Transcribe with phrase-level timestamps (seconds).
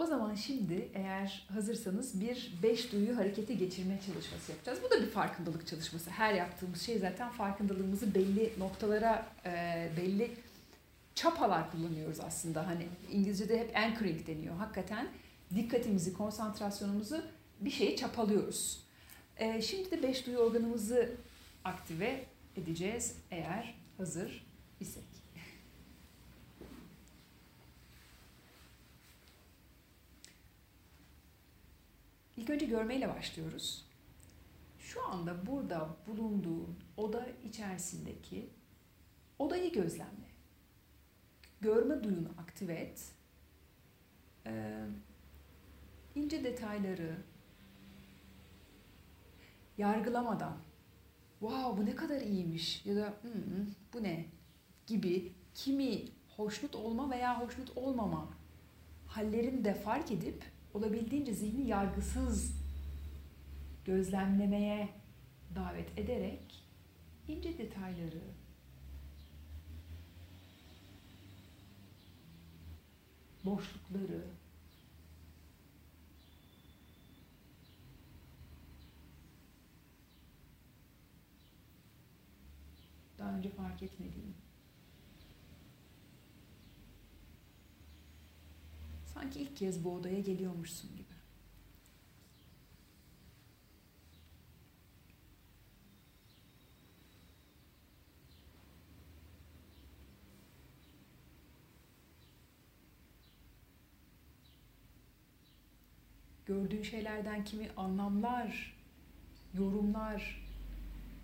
[0.00, 4.78] O zaman şimdi eğer hazırsanız bir beş duyu harekete geçirme çalışması yapacağız.
[4.84, 6.10] Bu da bir farkındalık çalışması.
[6.10, 10.30] Her yaptığımız şey zaten farkındalığımızı belli noktalara, e, belli
[11.14, 12.66] çapalar kullanıyoruz aslında.
[12.66, 14.56] Hani İngilizce'de hep anchoring deniyor.
[14.56, 15.08] Hakikaten
[15.54, 17.22] dikkatimizi, konsantrasyonumuzu
[17.60, 18.84] bir şeye çapalıyoruz.
[19.36, 21.10] E, şimdi de beş duyu organımızı
[21.64, 22.24] aktive
[22.56, 24.46] edeceğiz eğer hazır
[24.80, 25.19] isek.
[32.40, 33.84] İlk önce görmeyle başlıyoruz.
[34.78, 38.50] Şu anda burada bulunduğun oda içerisindeki
[39.38, 40.30] odayı gözlemle.
[41.60, 43.12] Görme duyunu aktive et.
[44.46, 44.84] Ee,
[46.14, 47.16] ince detayları
[49.78, 50.56] yargılamadan
[51.40, 54.26] wow bu ne kadar iyiymiş ya da hmm, bu ne
[54.86, 58.28] gibi kimi hoşnut olma veya hoşnut olmama
[59.06, 62.52] hallerini de fark edip olabildiğince zihni yargısız
[63.84, 64.88] gözlemlemeye
[65.54, 66.64] davet ederek
[67.28, 68.22] ince detayları
[73.44, 74.24] boşlukları
[83.18, 84.34] daha önce fark etmediğim
[89.20, 91.06] Sanki ilk kez bu odaya geliyormuşsun gibi.
[106.46, 108.76] Gördüğün şeylerden kimi anlamlar,
[109.54, 110.46] yorumlar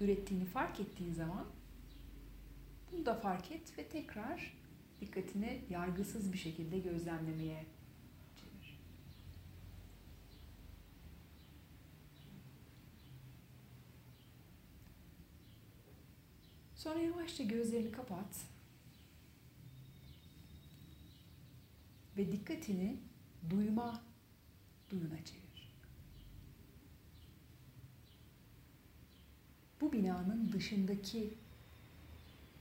[0.00, 1.46] ürettiğini fark ettiğin zaman
[2.92, 4.62] bunu da fark et ve tekrar
[5.00, 7.66] dikkatini yargısız bir şekilde gözlemlemeye
[8.36, 8.78] çevir.
[16.82, 18.46] Sonra yavaşça gözlerini kapat.
[22.16, 22.96] Ve dikkatini
[23.50, 24.02] duyma
[24.90, 25.72] duyuna çevir.
[29.80, 31.34] Bu binanın dışındaki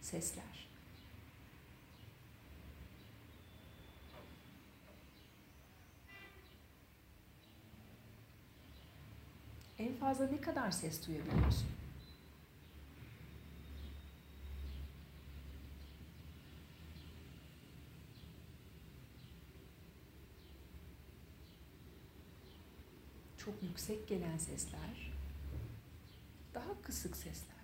[0.00, 0.68] sesler.
[9.78, 11.83] En fazla ne kadar ses duyabiliyorsun?
[23.44, 25.12] Çok yüksek gelen sesler,
[26.54, 27.54] daha kısık sesler.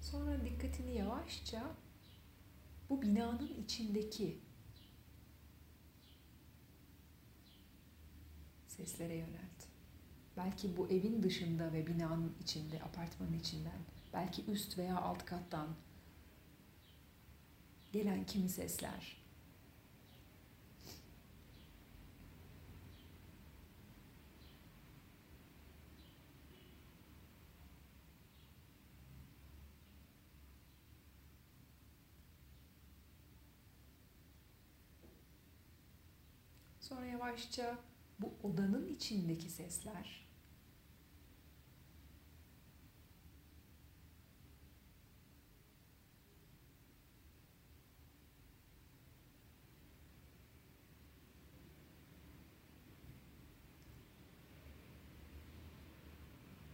[0.00, 1.62] Sonra dikkatini yavaşça
[2.90, 4.38] bu binanın içindeki
[8.76, 9.68] seslere yönelt.
[10.36, 13.78] Belki bu evin dışında ve binanın içinde, apartmanın içinden,
[14.12, 15.68] belki üst veya alt kattan
[17.92, 19.24] gelen kimi sesler.
[36.80, 37.78] Sonra yavaşça
[38.18, 40.24] bu odanın içindeki sesler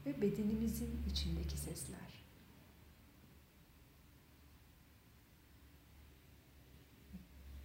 [0.07, 2.01] ve bedenimizin içindeki sesler.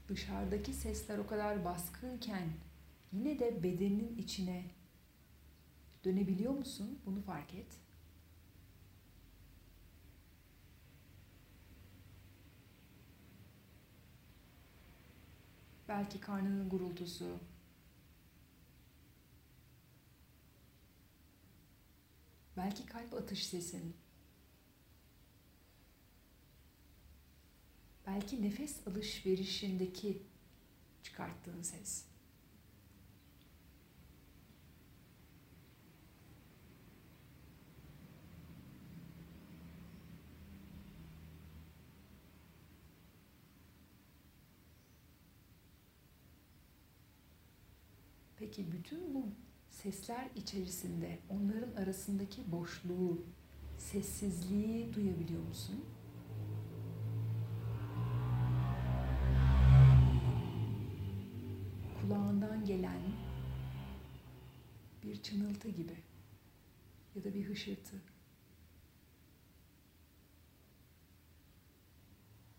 [0.07, 2.49] Dışarıdaki sesler o kadar baskınken
[3.11, 4.65] yine de bedenin içine
[6.03, 6.99] dönebiliyor musun?
[7.05, 7.67] Bunu fark et.
[15.87, 17.39] Belki karnının gurultusu,
[22.57, 23.95] belki kalp atış sesin,
[28.07, 30.23] belki nefes alışverişindeki
[31.03, 32.14] çıkarttığın ses.
[48.45, 49.27] Peki bütün bu
[49.69, 53.25] sesler içerisinde onların arasındaki boşluğu,
[53.77, 55.85] sessizliği duyabiliyor musun?
[62.01, 63.01] Kulağından gelen
[65.03, 65.97] bir çınıltı gibi
[67.15, 68.01] ya da bir hışırtı.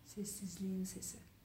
[0.06, 1.36] Sessizliğin sesi.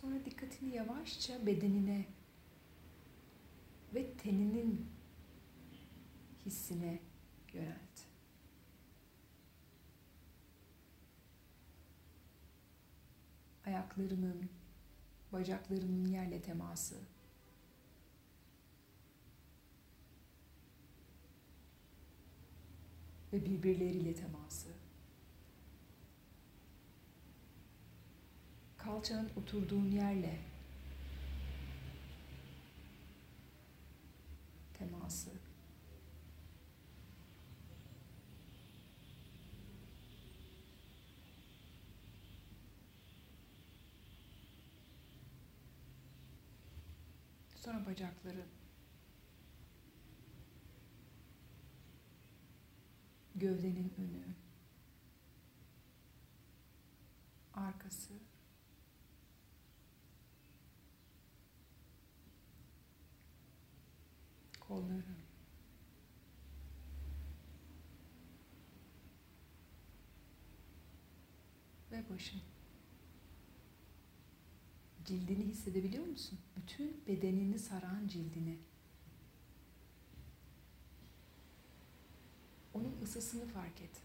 [0.00, 2.06] Sonra dikkatini yavaşça bedenine
[3.94, 4.86] ve teninin
[6.46, 7.00] hissine
[7.52, 8.06] yönelt.
[13.66, 14.50] Ayaklarının,
[15.32, 16.96] bacaklarının yerle teması.
[23.32, 24.77] Ve birbirleriyle teması.
[28.78, 30.38] Kalçanın oturduğun yerle
[34.78, 35.30] teması.
[47.56, 48.44] Sonra bacakları
[53.34, 54.24] gövdenin önü,
[57.54, 58.14] arkası,
[64.68, 65.04] kolları.
[71.92, 72.40] Ve başın.
[75.04, 76.38] Cildini hissedebiliyor musun?
[76.56, 78.58] Bütün bedenini saran cildini.
[82.74, 84.02] Onun ısısını fark et.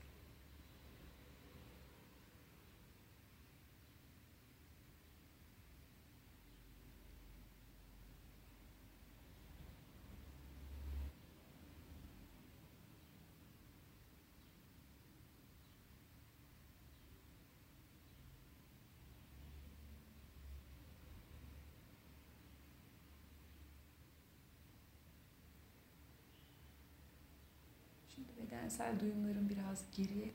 [28.16, 30.32] Şimdi bedensel duyumların biraz geriye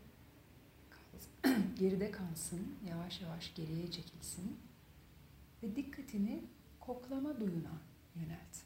[1.78, 4.58] geride kalsın, yavaş yavaş geriye çekilsin
[5.62, 6.44] ve dikkatini
[6.80, 7.80] koklama duyuna
[8.14, 8.56] yönelt.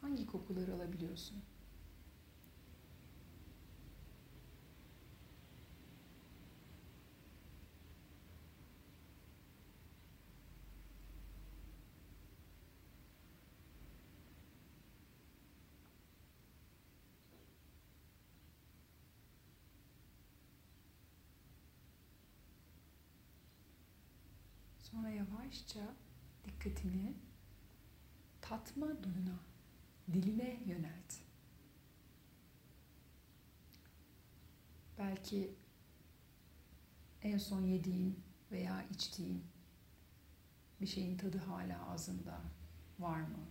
[0.00, 1.53] Hangi kokuları alabiliyorsun?
[24.94, 25.94] Sonra yavaşça
[26.44, 27.14] dikkatini
[28.40, 29.38] tatma duyuna,
[30.12, 31.14] diline yönelt.
[34.98, 35.54] Belki
[37.22, 38.20] en son yediğin
[38.50, 39.44] veya içtiğin
[40.80, 42.40] bir şeyin tadı hala ağzında
[42.98, 43.46] var mı?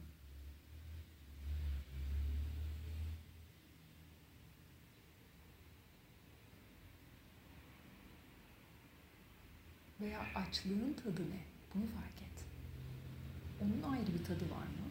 [10.04, 11.42] Veya açlığın tadı ne?
[11.76, 12.46] Bunu fark et.
[13.62, 14.88] Onun ayrı bir tadı var mı?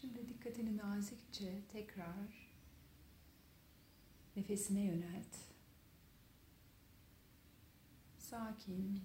[0.00, 2.52] Şimdi dikkatini nazikçe tekrar
[4.36, 5.36] nefesine yönelt.
[8.18, 9.02] Sakin,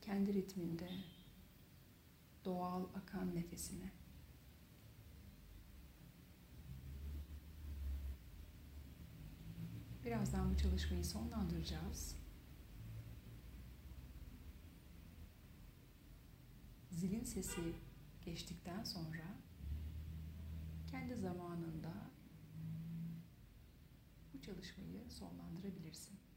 [0.00, 0.90] kendi ritminde
[2.44, 3.92] doğal akan nefesine.
[10.04, 12.16] Birazdan bu çalışmayı sonlandıracağız.
[16.90, 17.87] Zilin sesi
[18.28, 19.24] geçtikten sonra
[20.90, 21.92] kendi zamanında
[24.34, 26.27] bu çalışmayı sonlandırabilirsin.